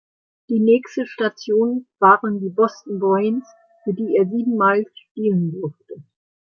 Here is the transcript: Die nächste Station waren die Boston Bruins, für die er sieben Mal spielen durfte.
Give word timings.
Die 0.49 0.59
nächste 0.59 1.05
Station 1.05 1.85
waren 1.99 2.39
die 2.39 2.49
Boston 2.49 2.97
Bruins, 2.99 3.47
für 3.83 3.93
die 3.93 4.15
er 4.17 4.25
sieben 4.25 4.57
Mal 4.57 4.83
spielen 4.95 5.51
durfte. 5.51 6.01